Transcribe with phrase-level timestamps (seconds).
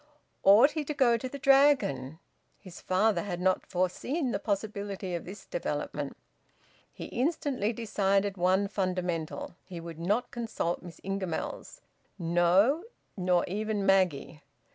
[0.41, 2.17] Ought he to go to the Dragon?
[2.57, 6.17] His father had not foreseen the possibility of this development.
[6.91, 11.81] He instantly decided one fundamental: he would not consult Miss Ingamells;
[12.17, 12.85] no,
[13.15, 14.41] nor even Maggie!